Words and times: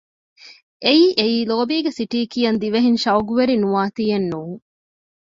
އެއީ 0.83 1.05
އެއީ 1.19 1.37
ލޯބީގެ 1.49 1.91
ސިޓީ 1.97 2.19
ކިޔަން 2.31 2.59
ދިވެހިން 2.61 2.99
ޝައުގުވެރި 3.03 3.55
ނުވާތީއެއް 3.63 4.27
ނޫން 4.31 4.57